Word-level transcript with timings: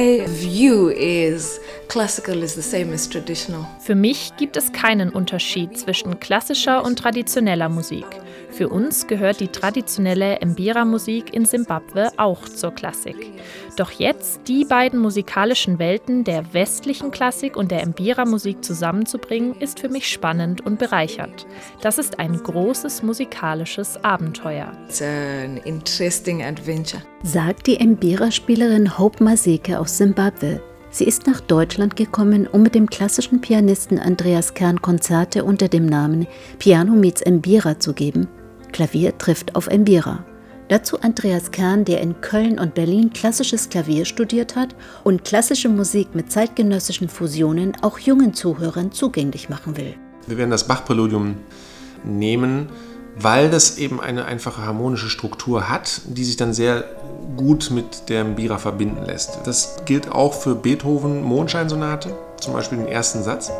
my 0.00 0.24
view 0.26 0.88
is 0.88 1.59
classical 1.90 2.40
is 2.42 2.54
the 2.54 2.62
same 2.62 2.94
as 2.94 3.08
traditional. 3.08 3.66
Für 3.80 3.96
mich 3.96 4.32
gibt 4.36 4.56
es 4.56 4.72
keinen 4.72 5.10
Unterschied 5.10 5.76
zwischen 5.76 6.20
klassischer 6.20 6.84
und 6.84 6.98
traditioneller 6.98 7.68
Musik. 7.68 8.06
Für 8.50 8.68
uns 8.68 9.08
gehört 9.08 9.40
die 9.40 9.48
traditionelle 9.48 10.38
Mbira-Musik 10.44 11.34
in 11.34 11.44
Simbabwe 11.44 12.10
auch 12.16 12.48
zur 12.48 12.72
Klassik. 12.72 13.16
Doch 13.76 13.90
jetzt 13.90 14.42
die 14.46 14.64
beiden 14.64 15.00
musikalischen 15.00 15.78
Welten 15.78 16.22
der 16.24 16.54
westlichen 16.54 17.10
Klassik 17.10 17.56
und 17.56 17.70
der 17.72 17.84
Mbira-Musik 17.86 18.64
zusammenzubringen, 18.64 19.56
ist 19.60 19.80
für 19.80 19.88
mich 19.88 20.08
spannend 20.08 20.64
und 20.64 20.78
bereichernd. 20.78 21.46
Das 21.80 21.98
ist 21.98 22.20
ein 22.20 22.40
großes 22.40 23.02
musikalisches 23.02 24.02
Abenteuer. 24.04 24.72
It's 24.88 25.02
an 25.02 25.56
interesting 25.64 26.44
adventure. 26.44 27.02
Sagt 27.24 27.66
die 27.66 27.84
Mbira-Spielerin 27.84 28.96
Hope 28.96 29.22
Maseke 29.22 29.78
aus 29.78 29.98
Simbabwe. 29.98 30.60
Sie 30.92 31.04
ist 31.04 31.26
nach 31.28 31.40
Deutschland 31.40 31.94
gekommen, 31.94 32.48
um 32.48 32.62
mit 32.62 32.74
dem 32.74 32.90
klassischen 32.90 33.40
Pianisten 33.40 34.00
Andreas 34.00 34.54
Kern 34.54 34.82
Konzerte 34.82 35.44
unter 35.44 35.68
dem 35.68 35.86
Namen 35.86 36.26
Piano 36.58 36.92
meets 36.92 37.24
Mbira 37.24 37.78
zu 37.78 37.92
geben. 37.92 38.26
Klavier 38.72 39.16
trifft 39.16 39.54
auf 39.54 39.70
Mbira. 39.70 40.24
Dazu 40.66 41.00
Andreas 41.00 41.52
Kern, 41.52 41.84
der 41.84 42.00
in 42.00 42.20
Köln 42.20 42.58
und 42.58 42.74
Berlin 42.74 43.12
klassisches 43.12 43.68
Klavier 43.68 44.04
studiert 44.04 44.56
hat 44.56 44.74
und 45.04 45.24
klassische 45.24 45.68
Musik 45.68 46.14
mit 46.14 46.30
zeitgenössischen 46.30 47.08
Fusionen 47.08 47.76
auch 47.82 47.98
jungen 47.98 48.34
Zuhörern 48.34 48.90
zugänglich 48.90 49.48
machen 49.48 49.76
will. 49.76 49.94
Wir 50.26 50.38
werden 50.38 50.50
das 50.50 50.66
Bach-Präludium 50.66 51.36
nehmen, 52.04 52.68
weil 53.22 53.50
das 53.50 53.76
eben 53.78 54.00
eine 54.00 54.24
einfache 54.24 54.64
harmonische 54.64 55.10
Struktur 55.10 55.68
hat, 55.68 56.00
die 56.06 56.24
sich 56.24 56.36
dann 56.36 56.52
sehr 56.52 56.84
gut 57.36 57.70
mit 57.70 58.08
der 58.08 58.24
Mbira 58.24 58.58
verbinden 58.58 59.04
lässt. 59.04 59.40
Das 59.44 59.76
gilt 59.84 60.10
auch 60.10 60.34
für 60.34 60.54
Beethoven 60.54 61.22
Mondscheinsonate, 61.22 62.16
zum 62.40 62.54
Beispiel 62.54 62.78
den 62.78 62.88
ersten 62.88 63.22
Satz. 63.22 63.50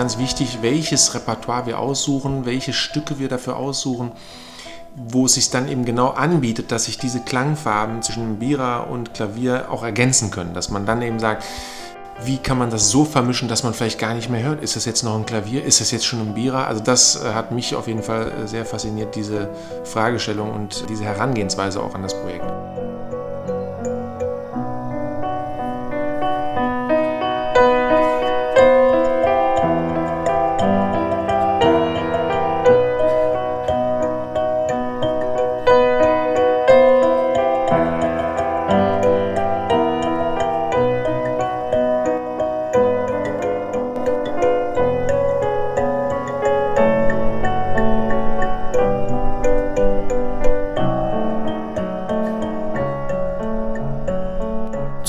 Ganz 0.00 0.16
wichtig, 0.16 0.60
welches 0.62 1.14
Repertoire 1.14 1.66
wir 1.66 1.78
aussuchen, 1.78 2.46
welche 2.46 2.72
Stücke 2.72 3.18
wir 3.18 3.28
dafür 3.28 3.58
aussuchen, 3.58 4.12
wo 4.96 5.26
es 5.26 5.34
sich 5.34 5.50
dann 5.50 5.68
eben 5.68 5.84
genau 5.84 6.08
anbietet, 6.08 6.72
dass 6.72 6.86
sich 6.86 6.96
diese 6.96 7.20
Klangfarben 7.20 8.00
zwischen 8.00 8.38
Bira 8.38 8.78
und 8.78 9.12
Klavier 9.12 9.66
auch 9.70 9.82
ergänzen 9.82 10.30
können. 10.30 10.54
Dass 10.54 10.70
man 10.70 10.86
dann 10.86 11.02
eben 11.02 11.18
sagt, 11.18 11.44
wie 12.24 12.38
kann 12.38 12.56
man 12.56 12.70
das 12.70 12.88
so 12.88 13.04
vermischen, 13.04 13.46
dass 13.46 13.62
man 13.62 13.74
vielleicht 13.74 13.98
gar 13.98 14.14
nicht 14.14 14.30
mehr 14.30 14.42
hört? 14.42 14.62
Ist 14.62 14.74
das 14.74 14.86
jetzt 14.86 15.02
noch 15.02 15.16
ein 15.16 15.26
Klavier? 15.26 15.62
Ist 15.62 15.82
das 15.82 15.90
jetzt 15.90 16.06
schon 16.06 16.20
ein 16.20 16.32
Bira? 16.32 16.64
Also 16.64 16.82
das 16.82 17.22
äh, 17.22 17.34
hat 17.34 17.52
mich 17.52 17.74
auf 17.74 17.86
jeden 17.86 18.02
Fall 18.02 18.32
äh, 18.32 18.48
sehr 18.48 18.64
fasziniert, 18.64 19.14
diese 19.14 19.50
Fragestellung 19.84 20.50
und 20.50 20.88
diese 20.88 21.04
Herangehensweise 21.04 21.82
auch 21.82 21.94
an 21.94 22.02
das 22.02 22.18
Projekt. 22.18 22.50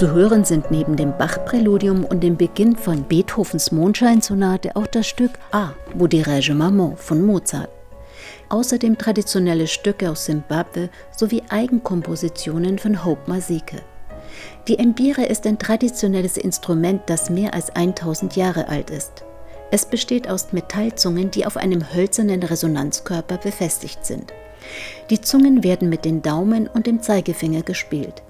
Zu 0.01 0.13
hören 0.13 0.43
sind 0.43 0.71
neben 0.71 0.95
dem 0.95 1.15
Bach-Präludium 1.15 2.05
und 2.05 2.23
dem 2.23 2.35
Beginn 2.35 2.75
von 2.75 3.03
Beethovens 3.03 3.71
Mondscheinsonate 3.71 4.75
auch 4.75 4.87
das 4.87 5.05
Stück 5.05 5.29
A, 5.51 5.73
wo 5.93 6.07
die 6.07 6.23
Maman 6.55 6.97
von 6.97 7.23
Mozart. 7.23 7.69
Außerdem 8.49 8.97
traditionelle 8.97 9.67
Stücke 9.67 10.09
aus 10.09 10.25
Simbabwe 10.25 10.89
sowie 11.15 11.43
Eigenkompositionen 11.49 12.79
von 12.79 13.05
Hope 13.05 13.29
Masike. 13.29 13.83
Die 14.67 14.83
Mbire 14.83 15.23
ist 15.23 15.45
ein 15.45 15.59
traditionelles 15.59 16.35
Instrument, 16.37 17.03
das 17.05 17.29
mehr 17.29 17.53
als 17.53 17.69
1000 17.69 18.35
Jahre 18.35 18.69
alt 18.69 18.89
ist. 18.89 19.23
Es 19.69 19.85
besteht 19.85 20.27
aus 20.27 20.51
Metallzungen, 20.51 21.29
die 21.29 21.45
auf 21.45 21.57
einem 21.57 21.93
hölzernen 21.93 22.41
Resonanzkörper 22.41 23.37
befestigt 23.37 24.03
sind. 24.03 24.33
Die 25.11 25.21
Zungen 25.21 25.63
werden 25.63 25.89
mit 25.89 26.05
den 26.05 26.23
Daumen 26.23 26.65
und 26.65 26.87
dem 26.87 27.03
Zeigefinger 27.03 27.61
gespielt. 27.61 28.23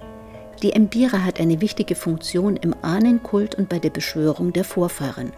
Die 0.61 0.79
Mbira 0.79 1.23
hat 1.23 1.39
eine 1.39 1.59
wichtige 1.59 1.95
Funktion 1.95 2.55
im 2.55 2.75
Ahnenkult 2.83 3.55
und 3.55 3.67
bei 3.67 3.79
der 3.79 3.89
Beschwörung 3.89 4.53
der 4.53 4.63
Vorfahren. 4.63 5.31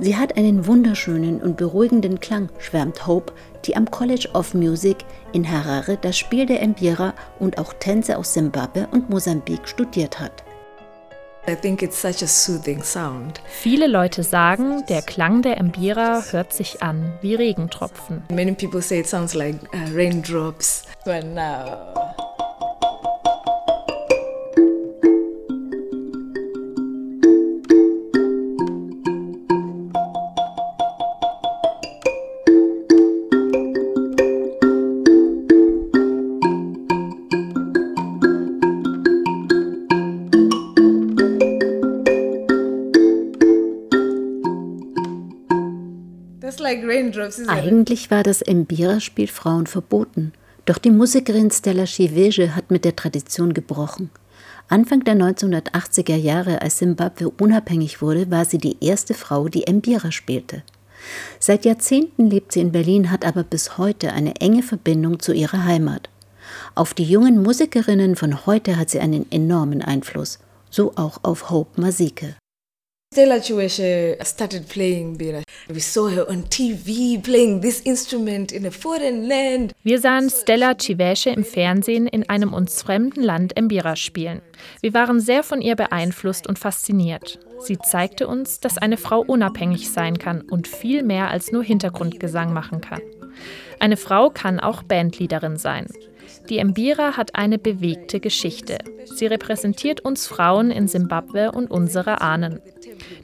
Sie 0.00 0.16
hat 0.16 0.38
einen 0.38 0.66
wunderschönen 0.66 1.42
und 1.42 1.58
beruhigenden 1.58 2.18
Klang, 2.18 2.48
schwärmt 2.58 3.06
Hope, 3.06 3.34
die 3.66 3.76
am 3.76 3.90
College 3.90 4.28
of 4.32 4.54
Music 4.54 4.98
in 5.32 5.50
Harare 5.50 5.98
das 6.00 6.16
Spiel 6.16 6.46
der 6.46 6.66
Mbira 6.66 7.12
und 7.38 7.58
auch 7.58 7.74
Tänze 7.74 8.16
aus 8.16 8.32
Simbabwe 8.32 8.88
und 8.90 9.10
Mosambik 9.10 9.68
studiert 9.68 10.18
hat. 10.18 10.44
Viele 13.46 13.86
Leute 13.86 14.22
sagen, 14.22 14.84
der 14.88 15.02
Klang 15.02 15.42
der 15.42 15.62
Mbira 15.62 16.22
hört 16.30 16.52
sich 16.52 16.82
an 16.82 17.12
wie 17.20 17.34
Regentropfen. 17.34 18.22
Many 18.30 18.52
people 18.52 18.80
say 18.80 19.00
it 19.00 19.08
sounds 19.08 19.34
like 19.34 19.56
uh, 19.74 19.94
raindrops. 19.94 20.84
But 21.04 21.24
now 21.24 22.07
Eigentlich 47.46 48.10
war 48.10 48.22
das 48.22 48.44
Mbira-Spiel 48.46 49.28
Frauen 49.28 49.66
verboten, 49.66 50.32
doch 50.66 50.78
die 50.78 50.90
Musikerin 50.90 51.50
Stella 51.50 51.84
Chiveje 51.84 52.54
hat 52.54 52.70
mit 52.70 52.84
der 52.84 52.94
Tradition 52.94 53.54
gebrochen. 53.54 54.10
Anfang 54.68 55.02
der 55.02 55.14
1980er 55.14 56.16
Jahre, 56.16 56.60
als 56.60 56.78
Simbabwe 56.78 57.30
unabhängig 57.30 58.02
wurde, 58.02 58.30
war 58.30 58.44
sie 58.44 58.58
die 58.58 58.76
erste 58.84 59.14
Frau, 59.14 59.48
die 59.48 59.64
Mbira 59.70 60.12
spielte. 60.12 60.62
Seit 61.38 61.64
Jahrzehnten 61.64 62.28
lebt 62.28 62.52
sie 62.52 62.60
in 62.60 62.72
Berlin, 62.72 63.10
hat 63.10 63.24
aber 63.24 63.44
bis 63.44 63.78
heute 63.78 64.12
eine 64.12 64.36
enge 64.36 64.62
Verbindung 64.62 65.20
zu 65.20 65.32
ihrer 65.32 65.64
Heimat. 65.64 66.10
Auf 66.74 66.92
die 66.92 67.04
jungen 67.04 67.42
Musikerinnen 67.42 68.16
von 68.16 68.46
heute 68.46 68.76
hat 68.76 68.90
sie 68.90 69.00
einen 69.00 69.30
enormen 69.30 69.80
Einfluss, 69.80 70.38
so 70.70 70.92
auch 70.96 71.20
auf 71.22 71.50
Hope 71.50 71.80
Masike. 71.80 72.34
Stella 73.10 73.40
Chiweshe 73.40 74.18
started 74.22 74.68
playing 74.68 75.16
Bira. 75.16 75.42
We 75.68 75.80
saw 75.80 76.08
her 76.08 76.28
on 76.28 76.44
TV 76.50 77.18
playing 77.18 77.62
this 77.62 77.80
instrument 77.80 78.52
in 78.52 78.66
a 78.66 78.70
foreign 78.70 79.26
land. 79.26 79.72
Wir 79.82 79.98
sahen 79.98 80.28
Stella 80.28 80.74
Chiweshe 80.74 81.30
im 81.30 81.42
Fernsehen 81.42 82.06
in 82.06 82.28
einem 82.28 82.52
uns 82.52 82.82
fremden 82.82 83.22
Land 83.22 83.54
Mbira 83.58 83.96
spielen. 83.96 84.42
Wir 84.82 84.92
waren 84.92 85.20
sehr 85.20 85.42
von 85.42 85.62
ihr 85.62 85.74
beeinflusst 85.74 86.46
und 86.46 86.58
fasziniert. 86.58 87.38
Sie 87.60 87.78
zeigte 87.78 88.28
uns, 88.28 88.60
dass 88.60 88.76
eine 88.76 88.98
Frau 88.98 89.20
unabhängig 89.20 89.90
sein 89.90 90.18
kann 90.18 90.42
und 90.42 90.68
viel 90.68 91.02
mehr 91.02 91.30
als 91.30 91.50
nur 91.50 91.64
Hintergrundgesang 91.64 92.52
machen 92.52 92.82
kann. 92.82 93.00
Eine 93.80 93.96
Frau 93.96 94.28
kann 94.28 94.60
auch 94.60 94.82
Bandleaderin 94.82 95.56
sein. 95.56 95.86
Die 96.48 96.62
Mbira 96.62 97.16
hat 97.16 97.34
eine 97.34 97.58
bewegte 97.58 98.20
Geschichte. 98.20 98.78
Sie 99.04 99.26
repräsentiert 99.26 100.00
uns 100.00 100.26
Frauen 100.26 100.70
in 100.70 100.88
Simbabwe 100.88 101.52
und 101.52 101.70
unsere 101.70 102.20
Ahnen. 102.20 102.60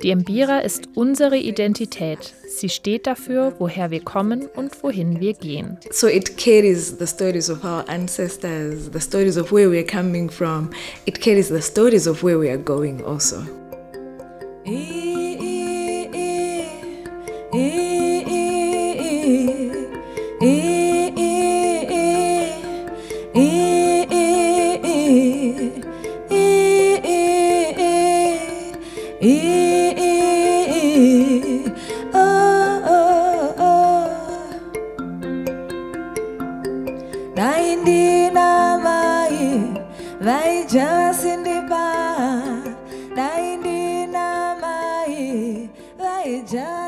Die 0.02 0.14
Mbira 0.14 0.60
ist 0.60 0.88
unsere 0.94 1.36
Identität. 1.36 2.34
Sie 2.48 2.69
steht 2.69 3.06
dafür, 3.06 3.54
woher 3.58 3.90
wir 3.90 4.00
kommen 4.00 4.48
und 4.54 4.82
wohin 4.82 5.20
wir 5.20 5.34
gehen. 5.34 5.78
So 5.90 6.06
it 6.06 6.36
carries 6.36 6.98
the 6.98 7.06
stories 7.06 7.50
of 7.50 7.64
our 7.64 7.84
ancestors, 7.88 8.90
the 8.92 9.00
stories 9.00 9.36
of 9.36 9.50
where 9.52 9.70
we 9.70 9.78
are 9.78 9.86
coming 9.86 10.31
from. 10.31 10.70
It 11.06 11.20
carries 11.20 11.48
the 11.48 11.62
stories 11.62 12.06
of 12.06 12.22
where 12.22 12.38
we 12.38 12.50
are 12.50 12.58
going 12.58 13.02
also. 13.04 13.42
E 29.26 29.63
vai 40.20 40.66
jasindiba 40.66 41.93
daindinamai 43.14 45.70
vai 45.99 46.43
jasindiba 46.43 46.83